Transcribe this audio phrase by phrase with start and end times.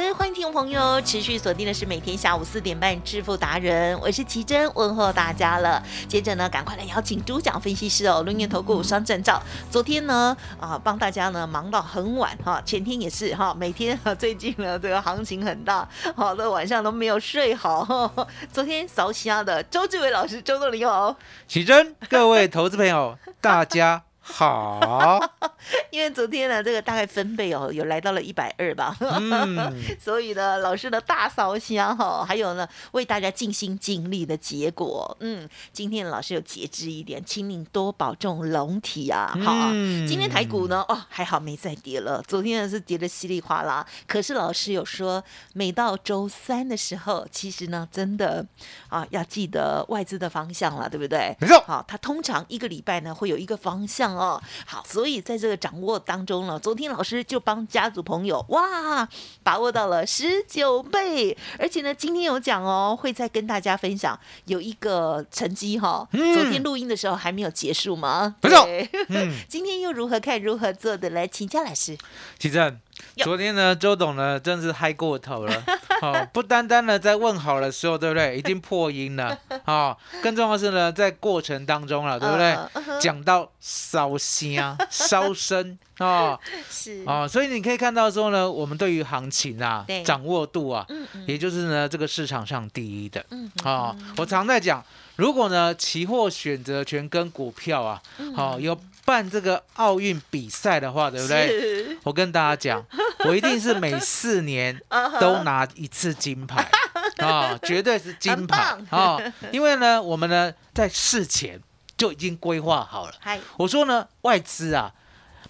[0.00, 5.82] 的，欢迎听众朋友持续锁定的是每天下午四点半致富达人，我是奇珍，问候大家了。
[6.08, 9.42] 接着呢，赶快来邀请主讲分析师哦，龙岩投顾双证照。
[9.70, 18.10] 昨天呢，啊，帮大家呢忙到很晚哈，前天也是哈，每天最近呢这个行情很大，好的晚上都没有睡好。
[18.50, 21.14] 昨天扫瞎的周志伟老师，周总你好，
[21.46, 24.09] 奇珍，各位投资朋友，大家。
[24.32, 25.20] 好，
[25.90, 28.96] 因为昨天呢，这个大概分贝哦，有来到了一百二吧，
[30.00, 39.70] 所以呢，老师的大烧香哈，还有呢，为大家尽心尽力的结果，嗯，今天老师有节制一点，请你多保重龙体啊，好，
[40.06, 45.22] 今天台股呢，哦，还好没再跌了，昨天呢是跌的稀里哗啦，可是老师有说，
[45.54, 48.46] 每到周三的时候，其实呢，真的
[48.88, 51.36] 啊，要记得外资的方向了，对不对？
[51.40, 54.19] 没错，好，它通常一个礼拜呢会有一个方向。
[54.20, 59.08] 哦，好，所以在这个掌握当中呢，昨天老师就帮家族朋友哇
[59.42, 66.06] 把握到了十九倍，而且呢，今天有讲哦，会再跟大家分享有一个成绩哈。
[66.12, 68.36] 昨天录音的时候还没有结束吗？
[68.40, 68.68] 不错，
[69.08, 71.96] 嗯， 今天又如何看如何做的来请教老师。
[72.38, 72.78] 其实
[73.16, 75.64] 昨天呢，周董呢真是嗨过头了，
[76.00, 78.38] 哦，不单单呢在问好的时候，对不对？
[78.38, 83.00] 已经破音了， 哦，更重要的是呢，在过程当中了，对不对？
[83.00, 86.38] 讲到烧香、 烧身啊，
[86.70, 87.04] 是。
[87.06, 90.86] 啊，所以你可以看到说呢，我们对于行情啊，掌握度啊，
[91.26, 93.24] 也就是呢这个市场上第一的，
[93.64, 94.82] 啊，我常在讲，
[95.16, 98.00] 如果呢期货选择权跟股票啊，
[98.34, 98.78] 好有。
[99.04, 101.96] 办这个奥运比赛的话，对不对？
[102.02, 102.84] 我跟大家讲，
[103.26, 104.80] 我一定是每四年
[105.20, 106.68] 都拿一次金牌
[107.18, 109.18] 啊， 绝对是金牌啊！
[109.52, 111.60] 因为呢，我们呢在事前
[111.96, 113.14] 就已经规划好了。
[113.56, 114.92] 我说呢，外资啊，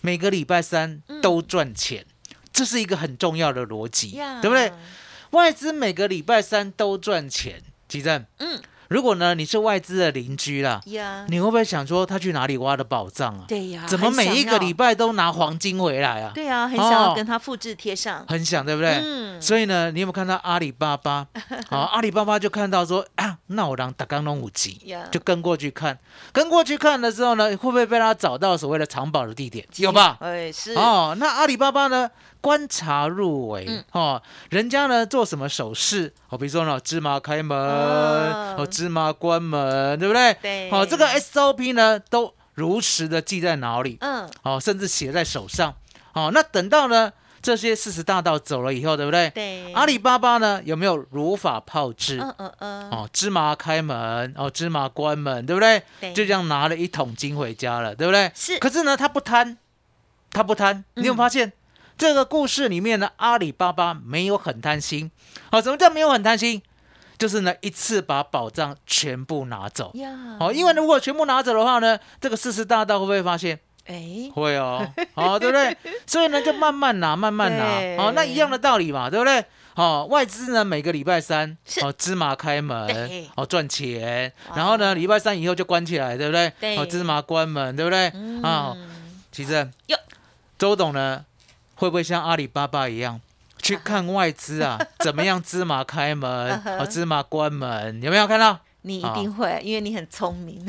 [0.01, 2.05] 每个礼拜三都赚钱，
[2.53, 4.73] 这是一个很重要的逻辑，对不对？
[5.31, 8.61] 外资每个礼拜三都赚钱，吉正，嗯。
[8.91, 10.81] 如果呢，你是外资的邻居啦，
[11.29, 13.45] 你会不会想说他去哪里挖的宝藏啊？
[13.47, 16.33] 对呀，怎么每一个礼拜都拿黄金回来啊？
[16.35, 19.01] 对啊，很想要跟他复制贴上，很想对不对？
[19.01, 19.41] 嗯。
[19.41, 21.25] 所以呢，你有没有看到阿里巴巴？
[21.69, 25.97] 啊， 阿里巴巴就看到说啊，那我让打刚龙五级，就跟过去看，
[26.33, 29.65] 跟过去看的时候呢，会不会被他找到所谓的藏宝的地点？
[29.77, 30.19] 有吧？
[30.21, 30.75] 哎，是。
[30.75, 32.11] 哦，那阿里巴巴呢？
[32.41, 36.13] 观察入围哦，人家呢做什么手势？
[36.29, 40.35] 哦，比如说呢，芝麻开门，哦，芝麻关门，对不对？
[40.41, 40.71] 对。
[40.71, 45.75] 哦，这个 SOP 呢都如实的记在脑里，嗯，哦，甚至写在手上。
[46.13, 47.13] 哦，那等到呢
[47.43, 49.31] 这些四十大道走了以后，对不对？
[49.31, 49.73] 对。
[49.73, 52.19] 阿里巴巴呢有没有如法炮制？
[52.21, 52.91] 嗯嗯嗯。
[52.91, 55.83] 哦，芝麻开门，哦，芝麻关门，对不对？
[56.01, 56.13] 对。
[56.13, 58.31] 就这样拿了一桶金回家了，对不对？
[58.35, 58.59] 是。
[58.59, 59.57] 可是呢，他不贪，
[60.33, 61.53] 他不贪，你有发现？
[62.01, 65.11] 这个故事里面呢，阿里巴巴没有很贪心，
[65.51, 66.63] 好，什么叫没有很贪心？
[67.19, 69.93] 就是呢，一次把宝藏全部拿走。
[70.39, 73.61] 好，因为如果全部拿走的话呢，这个四十大道会不会发现？
[73.85, 75.77] 哎，会哦，好，对不对？
[76.07, 78.03] 所以呢，就慢慢拿，慢慢拿。
[78.03, 79.45] 好，那一样的道理嘛，对不对？
[79.75, 86.51] 好，外资呢每个礼拜三，哦，芝麻开门，哦，赚钱，然后呢，礼拜三以后就关起来，对不对？
[86.59, 88.11] 对，哦，芝麻关门，对不对？
[88.43, 88.75] 啊，
[89.31, 89.71] 其实，
[90.59, 91.27] 周董呢？
[91.81, 93.19] 会不会像阿里巴巴一样
[93.63, 94.79] 去看外资啊？
[95.01, 96.85] 怎么样芝麻开门啊？
[96.85, 98.03] 芝麻关门？
[98.03, 98.59] 有没有看到？
[98.83, 100.63] 你一定会，因为你很聪明。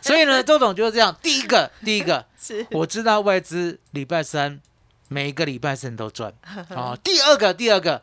[0.00, 1.14] 所以呢， 周董就是这样。
[1.20, 4.60] 第一个，第一个，是我知道外资礼拜三
[5.08, 6.32] 每一个礼拜三都赚
[6.74, 6.96] 啊。
[7.02, 8.02] 第二个，第二个，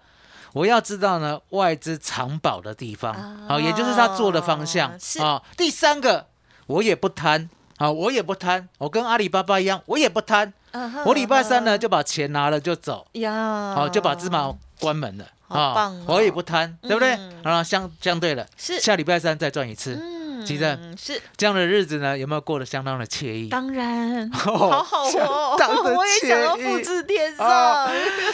[0.51, 3.13] 我要知道呢外资藏宝的地方
[3.47, 4.91] 啊，也就是他做的方向
[5.21, 5.41] 啊。
[5.55, 6.27] 第三个，
[6.67, 10.54] 我也不贪啊，我也不贪，我跟阿里巴巴一样，我也不贪。
[11.06, 17.18] 我礼拜三呢就把钱拿了就走，呀，好就把芝麻关门了，啊，我也不贪，对不对？
[17.44, 18.80] 啊，相相对了，是。
[18.80, 19.95] 下礼拜三再赚一次，
[20.45, 21.19] 吉正是。
[21.36, 23.50] 这样的日子呢，有没有过得相当的惬意？
[23.50, 25.57] 当然， 好好哦，
[25.95, 27.89] 我也想要复制天上，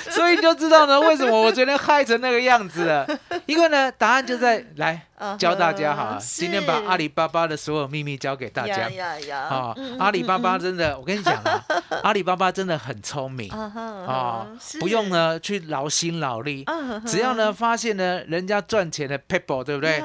[0.10, 3.08] 所以你就知道呢，为什么我昨天嗨成那个样子了？
[3.48, 6.20] 因为呢，答案就在来教大家好了。
[6.20, 8.90] 今天把阿里巴巴的所有秘密教给大家。
[9.50, 11.64] 啊，阿里巴巴真的，我跟你讲啊，
[12.04, 13.50] 阿里巴巴真的很聪明。
[13.52, 14.48] 啊，
[14.80, 16.66] 不用呢去劳心劳力，
[17.06, 20.02] 只要呢发现呢人家赚钱的 people，对不对？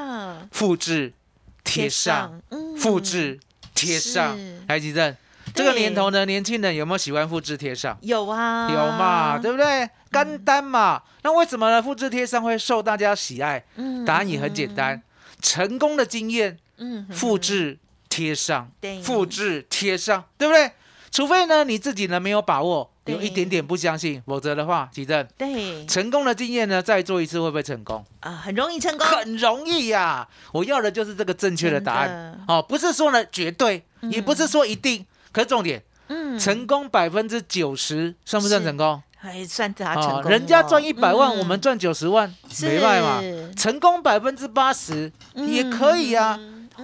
[0.53, 1.13] 复制
[1.67, 2.41] 贴上，
[2.79, 3.39] 复制
[3.75, 5.15] 贴上，来吉正。
[5.55, 7.97] 这个年头呢，年轻人有没有喜欢复制贴上？
[8.01, 9.89] 有啊，有嘛，对不对？
[10.11, 11.03] 干单嘛。
[11.23, 11.83] 那为什么呢？
[11.83, 13.65] 复制贴上会受大家喜爱？
[14.07, 15.03] 答案也很简单，
[15.43, 17.79] 成功的经验，嗯，复制
[18.09, 18.71] 贴上，
[19.03, 20.71] 复制贴上，对不对？
[21.11, 28.05] 除非呢你自己呢没有把握，有一点点不相信，否则的话，奇正，对，成功的经验呢再做一次会不会成功？
[28.21, 30.27] 啊，很容易成功，很容易呀。
[30.53, 35.07] 我要的就是这个正确的答案，哦，不是说呢绝对，也不是说一定。
[35.33, 39.03] 可是重点，嗯，成功百分之九十算不算成功？
[39.19, 40.31] 还算他成功。
[40.31, 42.33] 人家赚一百万，我们赚九十万，
[42.63, 43.21] 没卖嘛。
[43.57, 46.39] 成功百分之八十也可以啊。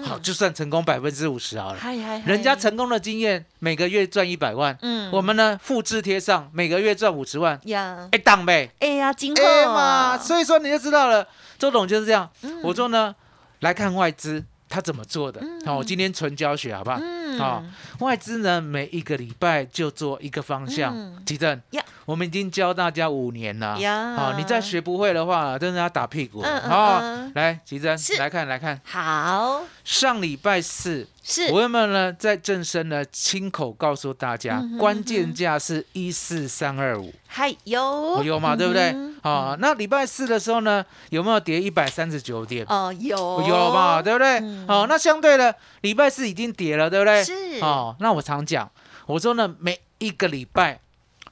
[0.05, 1.79] 好，就算成功百分之五十好了。
[2.25, 10.17] 人家成功的经验，每个月赚一百万，嗯，我们呢复制贴上，每个月赚五十万，呀，哎当呗，哎呀，金鹤嘛。
[10.17, 11.27] 所以说你就知道了，
[11.59, 12.31] 周董就是这样。
[12.62, 13.15] 我说呢，
[13.61, 14.44] 来看外资。
[14.69, 15.39] 他怎么做的？
[15.67, 16.99] 好，我今天纯教学，好不好？
[17.38, 17.62] 好，
[18.00, 20.94] 外资呢，每一个礼拜就做一个方向。
[21.25, 21.61] 吉正，
[22.05, 23.76] 我们已经教大家五年了。
[24.17, 26.43] 好，你再学不会的话，真的要打屁股。
[26.43, 27.00] 好，
[27.34, 28.81] 来，奇正，来看，来看。
[28.84, 31.08] 好，上礼拜四。
[31.25, 32.12] 是，我有没有呢？
[32.12, 38.93] 在正身呢，亲口告诉大家，关键价是一四三二五，还有有嘛，对不对？
[39.23, 42.67] 啊，那礼拜四的时候呢，有没有跌一百三十九点？
[42.69, 44.40] 哦，有有嘛，对不对？
[44.67, 47.22] 哦，那相对的，礼拜四已经跌了，对不对？
[47.25, 47.61] 是。
[47.61, 48.71] 哦，那我常讲，
[49.07, 50.81] 我说呢，每一个礼拜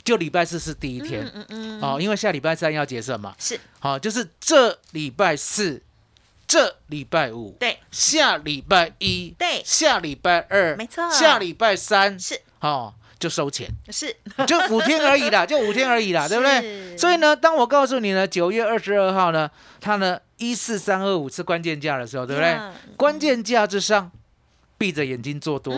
[0.04, 5.82] 就礼拜四是第一天，嗯嗯，哦，因为下礼拜三要结算嘛，是，好，就是这礼拜四。
[6.46, 12.40] 这礼拜五对，下礼拜一对，下礼拜二没错，下礼拜三是。
[12.58, 14.12] 哦，就收钱是，
[14.48, 16.98] 就五天而已啦，就五天而已啦， 对不对？
[16.98, 19.48] 所以呢，当我告诉你呢，九月二十二号呢，
[19.80, 22.58] 它呢一四三二五是关键价的时候，对不对？
[22.96, 24.10] 关键价之上，
[24.80, 25.74] 闭着眼睛做多，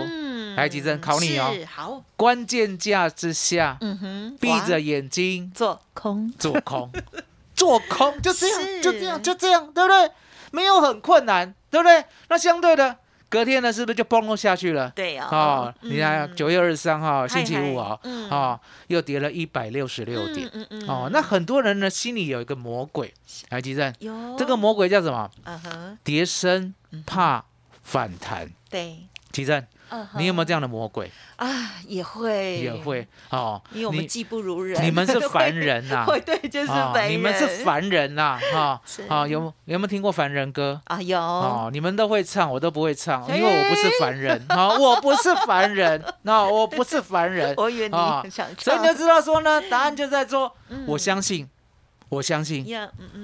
[0.55, 6.89] 来吉珍考你哦，好，关键价之下，嗯哼，闭着眼睛做空，做空，
[7.53, 10.09] 做空，就这样，就这样，就这样，对不对？
[10.53, 12.05] 没有很困难，对不对？
[12.29, 12.97] 那相对的，
[13.29, 14.89] 隔天呢，是不是就崩落下去了？
[14.95, 15.29] 对呀。
[15.33, 17.99] 哦，你看九月二十三号星期五啊，
[18.31, 20.49] 啊，又跌了一百六十六点。
[20.53, 23.13] 嗯嗯哦，那很多人呢心里有一个魔鬼，
[23.49, 23.93] 来吉正，
[24.39, 25.29] 这个魔鬼叫什么？
[25.43, 26.73] 嗯哼，跌升
[27.05, 27.45] 怕
[27.83, 28.49] 反弹。
[28.73, 29.65] 对，吉正。
[30.17, 31.47] 你有没有这样的魔鬼啊？
[31.87, 33.61] 也会，也会哦。
[33.73, 36.05] 因为我们技不如人，你们是凡人呐。
[36.09, 37.13] 会对，就是凡人。
[37.13, 38.81] 你们是凡人呐，哈。
[39.07, 41.03] 啊，有有没有听过凡人歌啊？
[41.03, 41.21] 有。
[41.21, 44.43] 哦，你们都会唱，我都不会唱，因为我不是凡人。
[44.49, 47.53] 啊，我不是凡人，那 我不是凡人。
[47.59, 48.65] 我以为你很想唱。
[48.65, 50.51] 所以你就知道说呢，答案就在说，
[50.87, 51.47] 我相信。
[52.13, 52.67] 我相信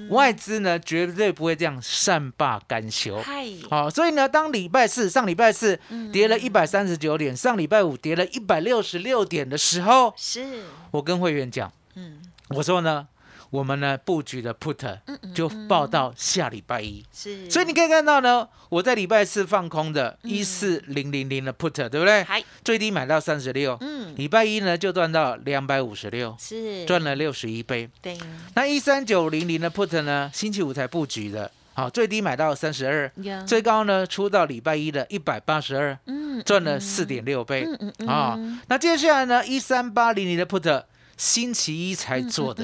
[0.09, 3.23] 外资呢绝对不会这样善罢甘休。
[3.69, 5.79] 好，所以呢，当礼拜四上礼拜四
[6.11, 12.19] 跌了一百三十九点，上礼拜五跌了一百六十六点的时候，是我跟会员讲，嗯，
[12.49, 13.07] 我说呢。
[13.49, 14.99] 我们呢布局的 put
[15.33, 22.25] 就报到下礼拜一，是，所以你可以看到呢，我在礼拜四放空的一四零零零的 put，对不对？
[22.63, 27.89] 最低买到三十六，嗯，礼拜一呢就赚到两百五十六，是，赚了六十一倍。
[28.01, 28.17] 对，
[28.53, 33.11] 那一三九零零的 put 呢，星期五才布局的，好，最低买到三十二，
[33.47, 38.07] 最高呢出到礼拜一的一百八十二，嗯，赚了四点六倍，嗯嗯。
[38.07, 40.83] 啊，那接下来呢一三八零零的 put。
[41.19, 42.63] 星期一才做的，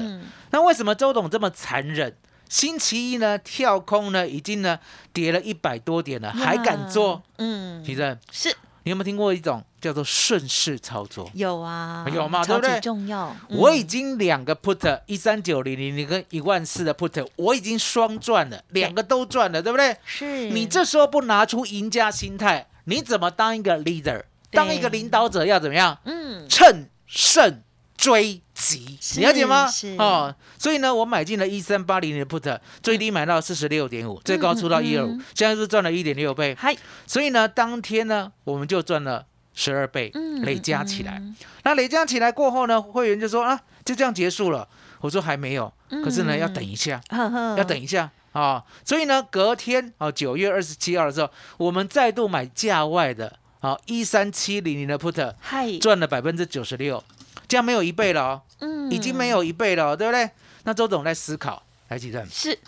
[0.50, 2.16] 那为什么周董这么残忍？
[2.48, 4.78] 星期一呢跳空呢已经呢
[5.12, 7.22] 跌了一百多点了，还敢做？
[7.36, 8.48] 嗯，其实是
[8.84, 11.30] 你有没有听过一种叫做顺势操作？
[11.34, 12.80] 有啊，有嘛，对不对？
[12.80, 13.36] 重要。
[13.50, 19.94] 我已经两个 put 一三九零零零跟一万四的 put，我已经双赚了，两个都赚了，对不对？
[20.06, 20.48] 是。
[20.48, 24.22] 你这时候不拿出赢家心态，你怎么当一个 leader？
[24.50, 25.98] 当一个领导者要怎么样？
[26.06, 27.62] 嗯，趁胜。
[27.98, 29.68] 追击，你了解吗？
[29.98, 36.56] 哦，所以呢，我买进了一三八零零的 put，最低买到四十六点五，最高出到一二五，现在是赚了一点六倍。
[36.58, 36.74] 嗨，
[37.06, 40.10] 所以呢，当天呢，我们就赚了十二倍，
[40.42, 41.22] 累加起来。
[41.64, 44.66] 那累加起来过后呢，会员就说啊，就这样结束了。
[45.02, 45.70] 我说还没有，
[46.02, 48.10] 可是呢，要等一下，要等一下。
[48.32, 55.34] 啊，所以呢，隔天啊，九月二十七号的时候，我们再度买价外的啊，一三七零零的 put，
[55.80, 57.02] 赚了百分之九十六，
[57.48, 60.28] 这样没有一倍了哦，嗯，已经没有一倍了，对不对？
[60.64, 62.26] 那周总在思考，来几阵？
[62.30, 62.58] 是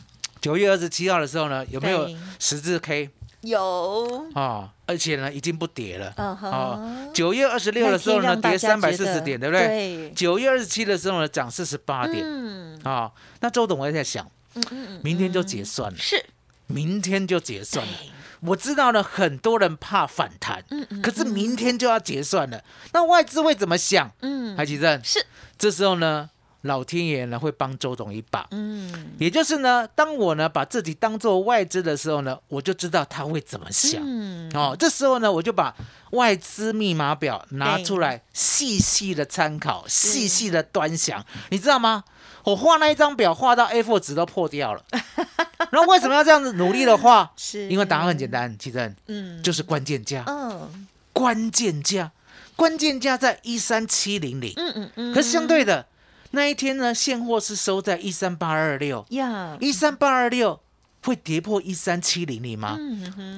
[0.41, 2.09] 九月二十七号的时候呢，有没有
[2.39, 3.11] 十字 K？
[3.43, 6.13] 有啊，而且呢，已经不跌了。
[6.17, 10.11] 哦，九月二十六的时候呢，跌三百四十点，对不对？
[10.15, 12.19] 九月二十七的时候呢，涨四十八点。
[12.25, 15.97] 嗯，啊，那周董我也在想，嗯嗯明天就结算了。
[15.99, 16.25] 是，
[16.67, 17.93] 明天就结算了。
[18.41, 22.63] 我知道呢，很多人怕反弹，嗯嗯，可是明天就要结算了。
[22.93, 24.11] 那外资会怎么想？
[24.21, 25.25] 嗯，海奇正是，
[25.59, 26.31] 这时候呢？
[26.63, 34.51] 老天爷呢会帮周董一把，嗯，也就是呢，当我呢把自己当做外资的时候呢，我就知道他会怎么想，嗯。
[34.55, 35.73] 哦，这时候呢，我就把
[36.11, 42.03] 外资密码表拿出来细细的参考，细细的端详，你知道吗？
[42.45, 44.83] 我画那一张表画到 A4 纸都破掉了，
[45.71, 47.31] 然后为什么要这样子努力的画？
[47.37, 47.69] 是。
[47.69, 52.13] 因为答案很简单，其实嗯，就是关键价，嗯，关键价，
[52.57, 55.87] 关键价在一三七零零，嗯嗯嗯，可是相对的。
[56.33, 59.05] 那一天呢，现货是收在一三八二六。
[59.11, 60.61] 呀，一三八二六
[61.03, 62.79] 会跌破一三七零零吗？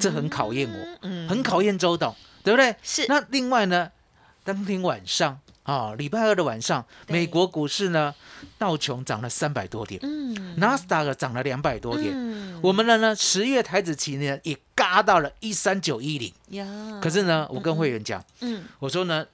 [0.01, 1.29] 这很考验我，嗯。
[1.29, 2.75] 很考验周董，对不对？
[2.83, 3.07] 是。
[3.09, 3.89] 那另外呢，
[4.53, 8.13] 当天晚上啊，礼拜二的晚上，美国股市呢，
[8.59, 12.13] 道琼涨了三百多点，嗯，纳斯达克涨了两百多点，
[12.61, 16.67] 我们的呢，十月台子期呢也嘎到了一三九一零呀。
[17.01, 19.25] 可是呢，我跟会员讲，嗯，我说呢，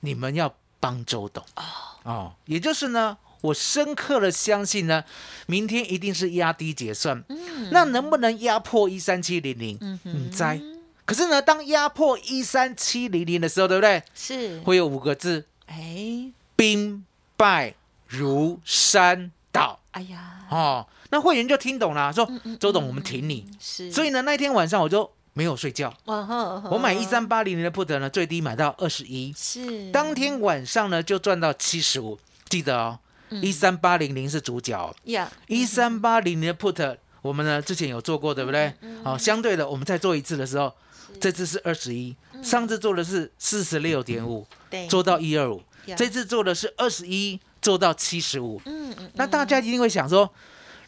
[0.00, 1.62] 你们要帮周董哦。
[2.02, 5.04] 哦，也就是呢，我深刻的相信呢，
[5.46, 7.22] 明天一定是压低结算。
[7.28, 9.78] 嗯，那能不能压破一三七零零？
[9.80, 10.60] 嗯嗯，在。
[11.04, 14.02] 可是呢，当压破一三七零零的时候，对不对？
[14.14, 14.60] 是。
[14.60, 15.46] 会有五个字。
[15.66, 17.04] 哎，兵
[17.36, 17.74] 败
[18.06, 19.80] 如山倒。
[19.92, 20.46] 哎呀。
[20.50, 23.46] 哦，那会员就听懂了，说周董，我们挺你。
[23.60, 23.90] 是。
[23.90, 25.10] 所以呢，那天晚上我就。
[25.36, 32.16] 没有睡觉，我买一三八零零的 put 呢，最低买到二十一，是当天晚上呢就赚到七十五，
[32.48, 33.00] 记得哦，
[33.42, 38.70] 一三八零零是主角，呀，一三八零零的 put 我们呢之前有做过，对不对？
[39.02, 40.70] 好，相对的，我们再做一次的时候，
[41.18, 44.46] 这次是二十一，上次做的是四十六点五，
[44.90, 45.62] 做到一二五，
[45.96, 50.30] 这次做的是二十一，做到七十五，嗯嗯，那大家一定会想说，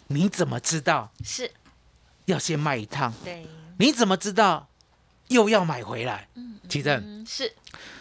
[0.09, 1.51] 你怎么知道是。
[2.27, 3.15] 要先卖一趟？
[3.25, 3.47] 对。
[3.79, 4.69] 你怎么知道
[5.29, 6.29] 又要买回来？
[6.35, 7.53] 嗯奇正是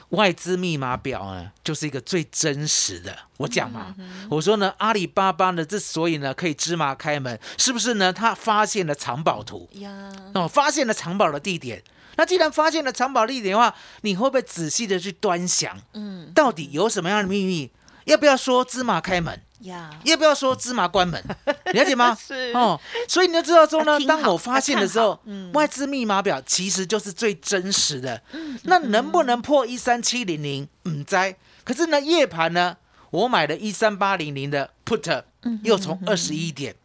[0.10, 3.16] 外资密码表呢，就是一个最真实的。
[3.38, 3.94] 我讲嘛，
[4.30, 8.12] 我说呢，阿里巴巴呢之所以呢可以芝麻开门，是不是呢？
[8.12, 11.84] 他发现了藏宝图呀，哦，发现了藏宝的地点。
[12.18, 15.78] 那既然发现了藏宝地点的话，你会不会仔细的去端详？
[15.94, 17.72] 嗯，到底有什么样的秘密？
[18.06, 19.42] 要不要说芝麻开门？
[19.62, 21.24] 要不要说芝麻关门？
[21.74, 22.16] 了解吗？
[22.16, 25.20] 是哦，所以你就知道说呢，当我发现的时候，
[25.54, 28.22] 外资密码表其实就是最真实的。
[28.64, 30.68] 那能不能破一三七零零？
[30.84, 31.36] 嗯在。
[31.64, 32.78] 可是呢，夜盘呢，
[33.10, 35.24] 我买了一三八零零的 put，
[35.64, 36.76] 又从二十一点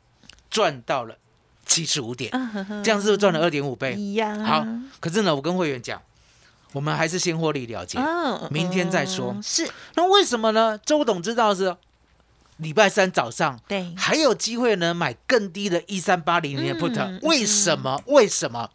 [0.48, 1.16] 赚到了
[1.66, 2.30] 七十五点，
[2.82, 3.94] 这样是不是赚了二点五倍？
[3.94, 4.42] 一样。
[4.44, 4.66] 好，
[5.00, 6.00] 可是呢，我跟会员讲，
[6.72, 7.98] 我们还是先获利了结，
[8.48, 9.36] 明天再说。
[9.42, 9.68] 是。
[9.96, 10.78] 那为什么呢？
[10.78, 11.76] 周董知道是。
[12.61, 18.00] 礼拜三早上，对，还有机会呢，买更低的一三八零零的 put，为什么？
[18.07, 18.71] 为什么？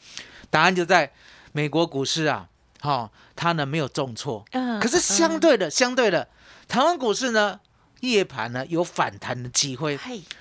[0.50, 1.12] 答案就在
[1.52, 2.48] 美国股市啊，
[2.82, 6.28] 哈，它呢没有重挫，嗯，可是相对的，相对的，
[6.68, 7.60] 台湾股市呢，
[8.02, 10.00] 夜盘呢有反弹的机会。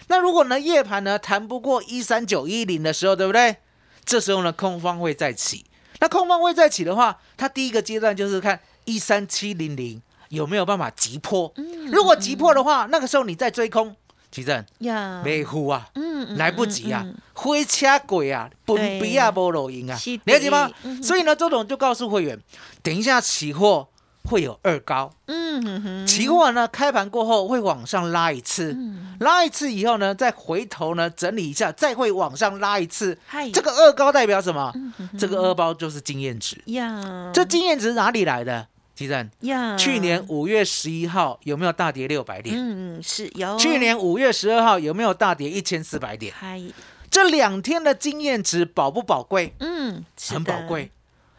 [0.09, 3.57] 那如果呢夜盘呢弹不过一三九一零的时候，对不对？
[4.05, 5.65] 这时候呢空方会再起，
[6.01, 10.01] 那空方会再起的话，它第一个阶段就是看一三七零零。
[10.29, 11.53] 有没有办法急破？
[11.91, 13.95] 如果急破的话，那个时候你再追空，
[14.31, 20.71] 奇正呀，没呼啊，嗯，来不及啊，灰车鬼啊，本比亚波罗赢啊，了解吗？
[21.03, 22.39] 所以呢，周董就告诉会员，
[22.83, 23.89] 等一下期货
[24.25, 28.77] 会有二高，嗯，期货呢开盘过后会往上拉一次，
[29.21, 33.19] 拉一次以后呢，再回头呢整理一下，再会往上拉一次。
[33.53, 34.73] 这个二高代表什么？
[35.19, 37.31] 这个二包就是经验值呀。
[37.35, 38.67] 这经验值哪里来的？
[38.95, 42.55] 基站呀，去年五月十一号有没有大跌六百点？
[42.57, 43.59] 嗯，是有。
[43.59, 46.33] 去年五月十二号有没有大跌一千四百点？
[46.39, 46.63] 嗨，
[47.11, 49.55] 这两天的经验值宝不宝贵？
[49.59, 50.93] 嗯，很宝贵。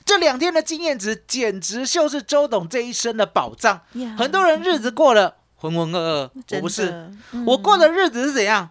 [0.03, 3.81] 这两天的经验值简直就是周董这一生的宝藏。
[4.17, 7.11] 很多人日子过了浑浑噩噩，我不是，
[7.47, 8.69] 我过的日子是怎样？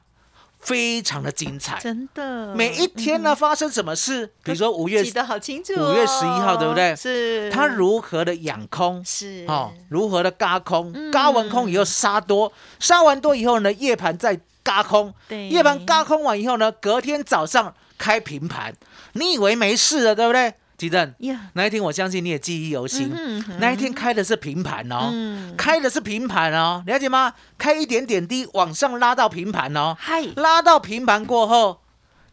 [0.65, 2.55] 非常的精彩，真的。
[2.55, 4.27] 每一天呢，发生什么事？
[4.43, 5.73] 比如说五月，记得好清楚。
[5.75, 6.97] 五月十一号，对不对？
[6.97, 7.51] 是。
[7.51, 9.05] 他如何的养空？
[9.05, 9.45] 是。
[9.47, 10.93] 哦，如何的嘎空？
[11.11, 18.75] 嘎完空以后杀多，杀完多以后呢，夜盘再嘎空，对，夜盘嘎空完以后呢，隔天早上开平盘，
[19.13, 20.55] 你以为没事了，对不对？
[20.77, 21.15] 吉正，
[21.53, 23.13] 那一天我相信你也记忆犹新。
[23.59, 25.13] 那一天开的是平盘哦，
[25.57, 27.35] 开的是平盘哦，了解吗？
[27.57, 29.97] 开一点点低，往上拉到平盘哦，
[30.37, 31.81] 拉到平盘过后，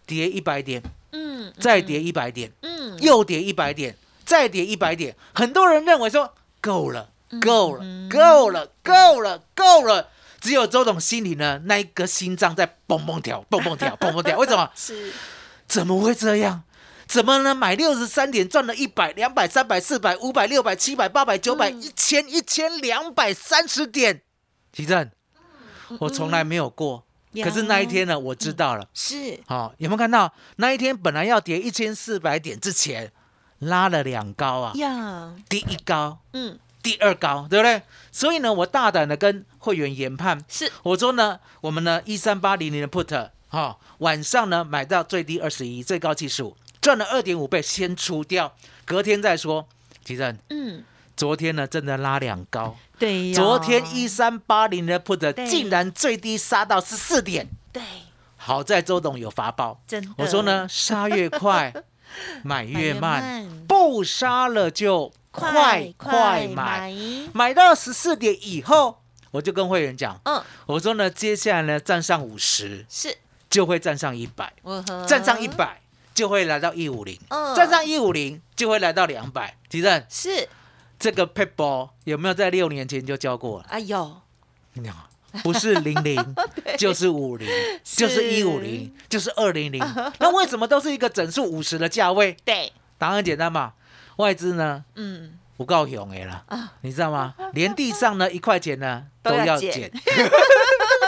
[0.05, 0.81] 跌一百点，
[1.11, 3.95] 嗯，再跌一百点，嗯，又跌一百点，
[4.25, 5.15] 再跌一百点。
[5.33, 10.07] 很多人认为说够了，够了，够了，够了，够了。
[10.41, 14.35] 只有周董心里呢，那一个心脏在蹦蹦跳，蹦蹦跳， 蹦蹦跳。
[14.39, 14.71] 为什么？
[14.75, 15.13] 是。
[15.67, 16.63] 怎么会这样？
[17.11, 17.53] 怎么呢？
[17.53, 24.21] 买六十三点赚了一百、两百、三百、四百、五百、六百、七百、八百、九百、一千、一千两百三十点，
[24.71, 25.11] 奇正，
[25.99, 27.05] 我从来没有过。
[27.43, 28.87] 可是那一天呢，我知道了。
[28.93, 33.11] 是，好，有没有看到那一天本来要跌一千四百点之前，
[33.59, 34.71] 拉了两高啊？
[34.75, 37.81] 呀，第一高，嗯，第二高，对不对？
[38.13, 46.55] 所以呢，我大胆的跟会员研判，是，我说呢，我们呢一三八零零的 put，哈，晚上呢买到最低二十一，最高技术。
[46.81, 49.67] 赚了二点五倍，先出掉，隔天再说。
[50.03, 50.83] 其实，嗯，
[51.15, 52.75] 昨天呢，真的拉两高。
[52.97, 57.47] 对昨天一三八零的 put 竟然最低杀到十四点。
[57.71, 57.81] 对。
[58.43, 60.09] 好在周董有法宝，真的。
[60.17, 61.71] 我说呢，杀越快，
[62.43, 66.91] 买越慢，不杀了就快快买，
[67.33, 73.15] 买到十四点以后，我就跟会员讲，嗯，我说呢，接下来呢，站上五十是
[73.47, 74.51] 就会站上一百，
[75.07, 75.80] 站上一百。
[76.21, 77.19] 就会来到一五零，
[77.55, 79.57] 站上一五零就会来到两百。
[79.67, 80.47] 吉正是
[80.99, 83.65] 这个 p a p e 有没有在六年前就教过了？
[83.67, 84.21] 啊有，
[85.41, 86.35] 不是零零
[86.77, 87.49] 就是五零，
[87.83, 89.83] 就是一五零，就是二零零。
[90.19, 92.37] 那为什么都是一个整数五十的价位？
[92.45, 93.73] 对，答案简单嘛，
[94.17, 96.45] 外资呢，嗯，不够勇哎了，
[96.81, 97.33] 你知道吗？
[97.53, 99.91] 连地上呢一块钱呢都要减。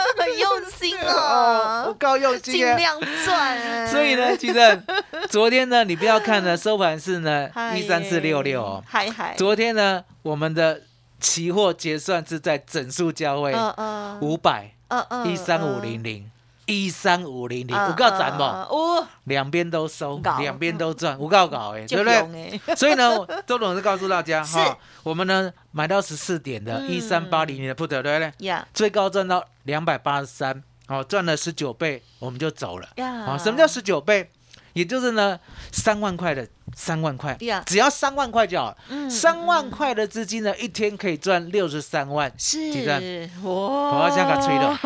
[0.18, 3.88] 很用心哦，我够用心，尽量赚。
[3.88, 4.82] 所以呢，其实
[5.28, 9.34] 昨天呢，你不要看呢， 收盘是呢一三四六六哦，嗨嗨。
[9.36, 10.80] 昨天呢，我们的
[11.20, 13.54] 期货结算是在整数价位
[14.20, 14.72] 五百，
[15.24, 16.30] 一三五零零。
[16.66, 19.06] 一三五零零，五够赚不？
[19.24, 22.58] 两边都收，两边都赚，五告搞哎，对不对？
[22.74, 28.32] 所以呢，周董是告诉大家哈，我们呢买到十四点的一三八零零的 put，对不对？
[28.72, 32.88] 最高赚到两百八十三，哦，赚了十九倍，我们就走了。
[32.96, 34.30] 啊，什么叫十九倍？
[34.72, 35.38] 也就是呢，
[35.70, 38.76] 三万块的三万块，只要三万块就好。
[39.08, 42.32] 三万块的资金呢，一天可以赚六十三万。
[42.36, 42.58] 是，
[43.44, 43.50] 哇！
[43.52, 44.78] 我要这样吹的，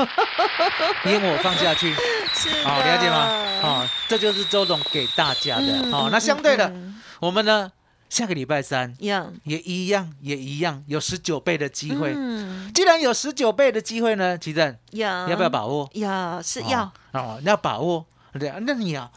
[1.07, 1.95] 因为我放下去。
[2.35, 3.61] 是，好了解吗？
[3.62, 5.91] 好，这就是周总给大家的。
[5.91, 6.71] 好，那相对的，
[7.19, 7.73] 我们呢，
[8.09, 12.12] 下个礼拜三一样，也一样，也一样，有十九倍的机会。
[12.16, 15.88] 嗯，既然有十九倍的机会呢，奇正，要要不要把握？
[15.94, 18.07] 要是要哦，要把握。
[18.38, 19.11] 对啊，那你要。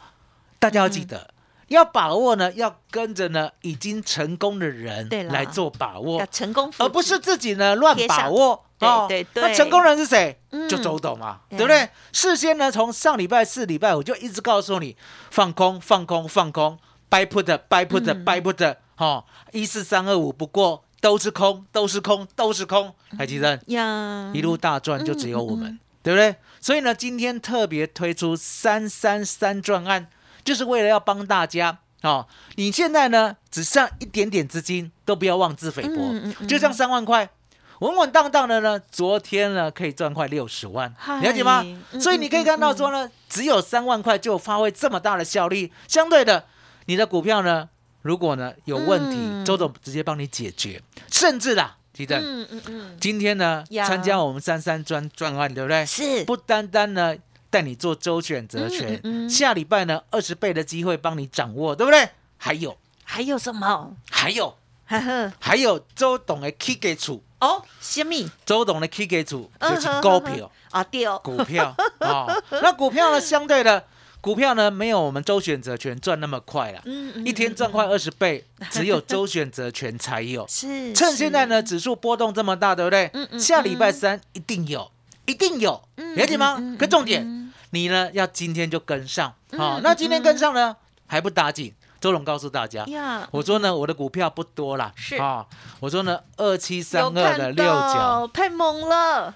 [0.58, 1.34] 大家要记得，
[1.68, 8.64] 要把握呢，要跟着呢已经成功的人来做把握，成功，而不是自己呢乱把握。
[8.78, 10.40] 对对对，那成功人是谁？
[10.68, 11.88] 就周董嘛，对不对？
[12.12, 14.96] 事先呢，从上礼拜四、礼拜五就一直告诉你，
[15.30, 16.78] 放空、放空、放空
[17.12, 23.60] ，buy put，buy put，buy put，哈，一四三二五，不过都是空，都是空，都是空，还记得？
[23.66, 26.34] 呀，一路大赚就只有我们，对不对？
[26.60, 30.08] 所以呢，今天特别推出三三三赚案。
[30.44, 36.12] 就是为了要帮大家哦，你现在呢只剩一点点资金，都不要妄自菲薄，
[36.48, 37.30] 就像三万块，
[37.78, 41.64] 稳稳当当的呢，昨天呢可以赚快六十万，了解吗？
[42.00, 46.44] 所以你可以看到说呢，只有三万块就发挥这么大的效力，相对的，
[46.86, 47.68] 你的股票呢，
[48.02, 55.84] 如果呢有问题，周总直接帮你解决，甚至啦，记得，嗯嗯嗯，今天呢参加我们三三专专案，对不对？
[55.86, 57.16] 是，不单单呢。
[57.52, 62.08] 带你做周选择权，下礼拜呢二十倍的机会帮你掌握，对不对？
[62.38, 63.94] 还有还有什么？
[64.10, 64.56] 还有
[65.38, 68.14] 还有周董的 K 给处哦，什么？
[68.46, 72.34] 周董的 K 给处就是股票啊，对哦，股票啊。
[72.50, 73.84] 那股票呢，相对的
[74.22, 76.80] 股票呢，没有我们周选择权赚那么快了。
[76.84, 80.46] 嗯嗯，一天赚快二十倍， 只有周选择权才有。
[80.48, 83.10] 是，趁现在呢指数波动这么大，对不对？
[83.12, 84.90] 嗯嗯，下礼拜三一定有，
[85.26, 85.82] 一定有，
[86.16, 86.56] 了解吗？
[86.78, 87.52] 可重点。
[87.70, 88.10] 你呢？
[88.12, 91.74] 要今天就跟上，好，那今天跟上呢还不打紧。
[92.00, 92.84] 周龙告诉大家，
[93.30, 95.46] 我说呢，我的股票不多啦，是啊，
[95.78, 99.32] 我说呢，二七三二的六角太猛了，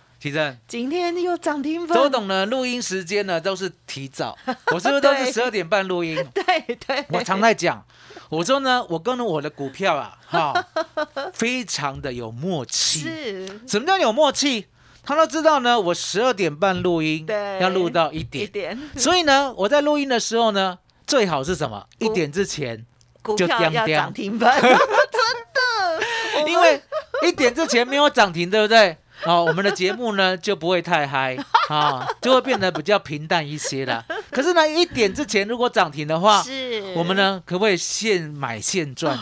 [0.67, 1.97] 今天又涨停板。
[1.97, 4.37] 周董呢，录音时间呢都是提早，
[4.73, 6.17] 我是不是都是十二点半录音？
[6.35, 7.85] 对对，我常在讲，
[8.29, 10.67] 我说呢，我跟我的股票啊，哈，
[11.33, 13.01] 非常的有默契。
[13.01, 14.67] 是，什么叫有默契？
[15.05, 21.87] 他都知道呢，我十二点半录音，对，要录到一点，所以呢，我在录音的时候呢，最好是什么？
[21.99, 22.85] 一点之前
[23.37, 26.83] 就掉掉涨停板，真的，因为
[27.23, 28.97] 一点之前没有涨停，对不对？
[29.27, 31.37] 哦，我们的节目呢就不会太嗨
[31.69, 34.05] 啊，就会变得比较平淡一些了。
[34.31, 39.19] 可是呢，一点之前如果涨停的话，是，我们呢可不可以现买现赚？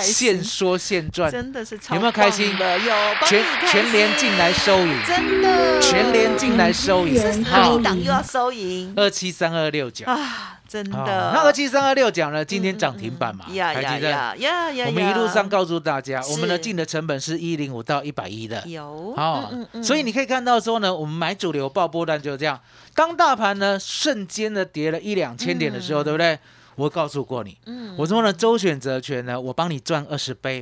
[0.00, 2.50] 现说现赚，真的是有没有开心？
[2.50, 10.58] 有，全全连进来收银，真的，全连进来收银，好，档又要收银，二七三二六九啊。
[10.74, 14.10] 真的，那二七三二六讲了，今天涨停板嘛，还记得？
[14.10, 14.86] 呀呀呀！
[14.88, 19.48] 我们一路上告诉大家，我们的进的成本是一零五到一百一的，有啊，
[19.80, 22.60] 所以你可以看到说呢，我们买主流爆波段就是这样。
[22.92, 26.36] 当大盘呢瞬间的跌了一两千点的时候，对不对？
[26.74, 30.60] 我告诉过你，嗯我说呢，周选择权呢，我帮你赚二十倍，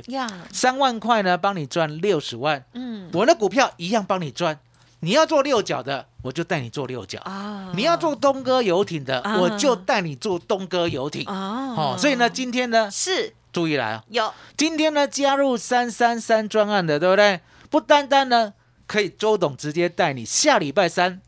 [0.51, 4.59] 三万块呢，帮你赚六十万，嗯，我的股票一样帮你赚。
[5.03, 7.73] 你要做六角的，我就带你做六角啊！
[7.75, 11.95] 你要做东哥游艇的，我就带你做东哥游艇哦。
[11.99, 17.41] 所以呢，今天呢是注意来啊，有今天呢加入三三三专案的，对不对？
[17.69, 18.53] 不单单呢
[18.87, 21.19] 可以周董直接带你下礼拜三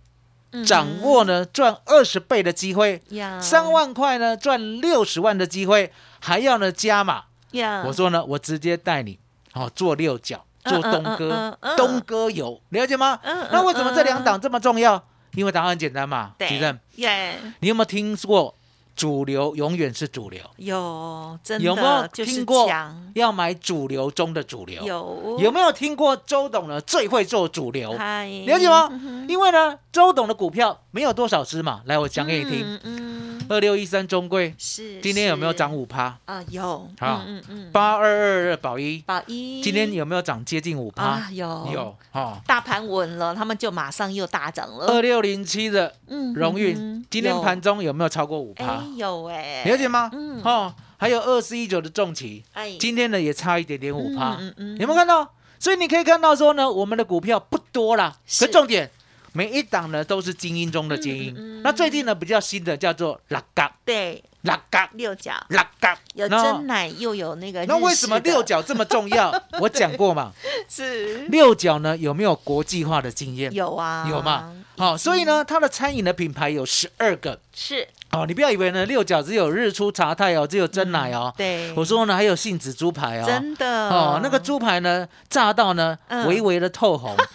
[0.66, 3.04] 掌握呢赚二十倍的机会，
[3.42, 7.26] 三万块呢赚六十万的机会，还要呢加码。
[7.86, 9.20] 我说呢，我直接带你
[9.54, 10.46] 哦做六角。
[10.66, 13.20] 做东哥，东哥有了解吗？
[13.52, 15.02] 那为什么这两档这么重要？
[15.34, 16.48] 因为答案很简单嘛，对，
[16.96, 18.54] 耶，你有没有听过？
[18.96, 22.66] 主流永远是主流，有真的有没有听过
[23.14, 24.82] 要买主流中的主流？
[24.84, 26.80] 有有没有听过周董呢？
[26.80, 28.90] 最会做主流，了解吗？
[29.28, 31.82] 因为呢，周董的股票没有多少只嘛。
[31.84, 32.80] 来，我讲给你听。
[33.50, 36.18] 二六一三中贵是今天有没有涨五趴？
[36.26, 36.44] 啊？
[36.50, 36.88] 有。
[37.00, 39.04] 好，嗯嗯八二二二宝一。
[39.06, 39.62] 宝一。
[39.62, 41.30] 今天有没有涨接近五趴？
[41.32, 41.70] 有。
[41.72, 44.88] 有好，大盘稳了，他们就马上又大涨了。
[44.88, 45.94] 二六零七的
[46.34, 48.84] 荣运今天盘中有没有超过五趴？
[48.96, 50.10] 有哎，了解吗？
[50.14, 55.30] 嗯，哦，还有二四一九的重企，哎，今天呢也差一点点五趴，嗯嗯，有没有看到？
[55.58, 58.92] 所以你可以看到说呢，我们的股票不多啦，可重点
[59.36, 61.62] 每一档呢都是精英中的精英。
[61.62, 67.66] 那最近呢比较新的叫做拉嘎，对，拉嘎六角，拉嘎有真奶又有那个。
[67.66, 69.30] 那为什么六角这么重要？
[69.60, 70.32] 我讲过嘛，
[70.70, 73.52] 是六角呢有没有国际化的经验？
[73.54, 74.54] 有啊，有嘛？
[74.78, 77.86] 好，所以呢它的餐饮的品牌有十二个，是。
[78.12, 81.34] 哦，你不要以为呢，六角只有日出茶太哦，只有真奶哦。
[81.36, 83.26] 对，我说呢，还有杏子猪排哦。
[83.26, 83.90] 真的。
[83.90, 87.14] 哦，那个猪排呢，炸到呢，微微的透红。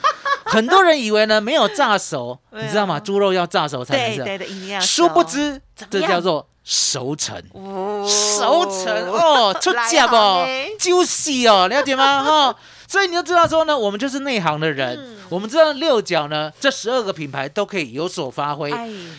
[0.51, 3.01] 很多人以为呢，没有炸熟， 你知道吗？
[3.01, 4.25] 猪肉要炸熟才能吃。
[4.25, 5.61] 对殊不知，
[5.91, 7.41] 这叫做熟成。
[8.07, 10.17] 熟成哦， 出价不？
[10.79, 12.23] 就是哦，了解吗？
[12.23, 12.57] 哈。
[12.91, 18.69] 所以你就知道说呢，我们就是内行的人，我们知道六角呢，这十二个品牌都可以有所发挥。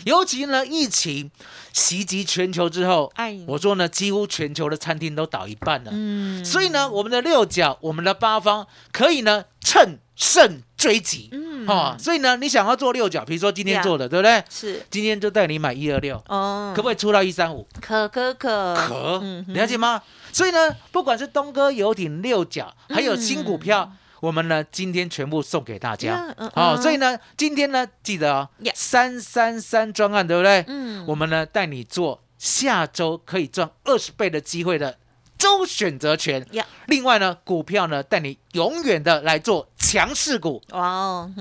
[0.04, 1.30] 尤其呢，疫情
[1.72, 3.10] 袭击全球之后，
[3.46, 5.90] 我说呢，几乎全球的餐厅都倒一半了。
[5.94, 11.28] 嗯，所以呢，我们的六角，我们的八方可以呢，趁胜追击。
[11.30, 14.42] 嗯，哈，所以呢，你想要做六角，比如说今天做的，对不对？
[14.50, 16.20] 是，今天就带你买一二六。
[16.26, 17.64] 哦，可不可以出到一三五？
[17.80, 19.22] 可可可可，
[19.54, 20.02] 了解吗？
[20.32, 26.34] 所以呢，不管是东哥游艇六角，还有新股票，我们呢今天全部送给大家。
[26.54, 30.64] 哦，所以呢，今天呢记得哦，三三三专案对不对？
[30.66, 34.98] 嗯，我们呢带你做下周可以赚二十倍的机会的
[35.42, 36.46] 周选择权。
[36.86, 40.62] 另外呢，股票呢带你永远的来做强势股。
[40.70, 41.32] 哇哦，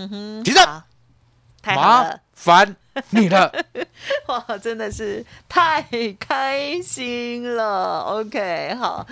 [0.43, 0.57] 其实
[1.61, 2.19] 太好了。
[2.33, 2.75] 烦
[3.11, 3.65] 你的，
[4.27, 5.81] 哇，真的是太
[6.19, 7.99] 开心了。
[8.01, 9.07] OK，好，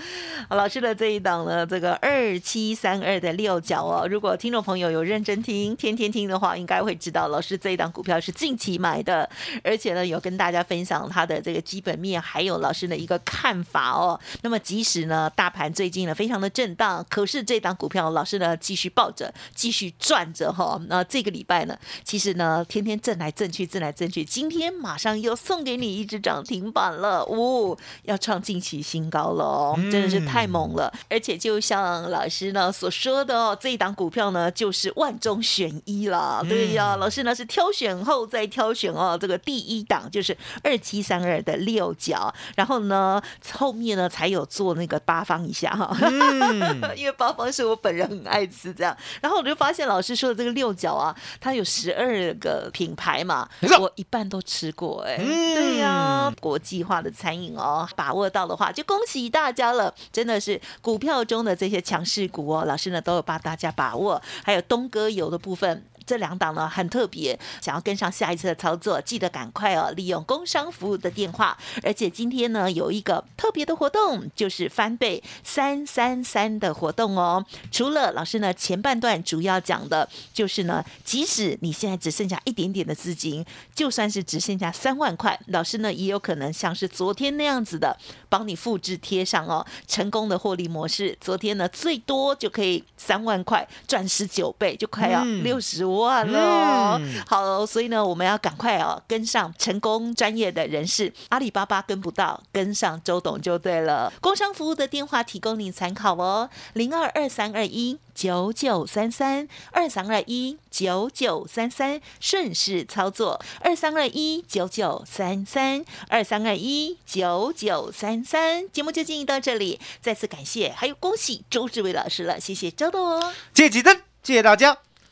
[0.50, 9.30] 老师的这一档呢，这个二七三二的六角哦，如果听众朋友有认真听、天天听的话，应该会知道老师这一档股票是近期买的，
[9.64, 14.20] 而且呢，有跟大家分享它的这个基本面，还有老师的一个看法哦。
[14.42, 20.78] 那么，即使呢，大盘最近呢非常的震荡，可是这档股票老师呢继续抱着，继续赚着哈。
[20.90, 30.92] 那这个礼拜呢，其实呢，天天震来震去，震来争去，今天马上又送给你一只涨停板了，呜，要创近期新高了哦，真的是太猛了！
[31.10, 43.22] 而且就像老师呢所说的哦，这一档股票呢就是万中选一了，对呀，老师呢是挑选后再挑选哦，这个第一档就是二七三二的六角，然后呢
[43.54, 45.96] 后面呢才有做那个八方一下哈，
[46.98, 52.90] 因为八方是我本人很爱吃这样，然后我就发现老师说的这个六角啊，它有十二个品。
[53.00, 53.48] 牌嘛，
[53.80, 65.84] 我一半都吃过哎，对呀，国际化的餐饮哦，把握到的话就恭喜大家了，真的是股票中的这些强势股哦，老师呢都有帮大家把握，还有东哥油的部分。
[66.10, 71.56] 这两档呢很特别，想要跟上下一次的操作，记得赶快哦，利用工商服务的电话。
[71.84, 77.46] 而且今天呢有一个特别的活动，就是翻倍三三三的活动哦。
[77.72, 83.46] 除了老师呢前半段主要讲的就是呢，即使你现在只剩下一点点的资金，
[83.76, 87.96] 就算是只剩下三万块，老师呢也有可能像是昨天那样子的，
[88.30, 91.16] 帮你复制贴上哦，成功的获利模式。
[91.22, 97.00] 昨天呢最多就可以三万块赚十九倍，就快要六十万了。
[97.28, 104.12] 好，所以呢我们要赶快哦跟上成功专业的人士，阿里巴巴跟不到，跟上周董就对了。
[104.22, 108.00] 工商服务的电话提供你参考哦，零二二三二一。
[108.20, 124.78] 九九三三二三二一九九三三顺势操作二三二一九九三三二三二一九九三三节目就进行到这里，再次感谢还有恭喜周志伟老师了，谢谢周董，谢谢灯，谢谢大家，